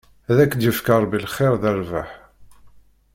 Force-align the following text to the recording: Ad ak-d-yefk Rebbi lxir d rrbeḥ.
Ad 0.29 0.37
ak-d-yefk 0.43 0.87
Rebbi 1.01 1.19
lxir 1.25 1.53
d 1.61 1.63
rrbeḥ. 1.71 2.09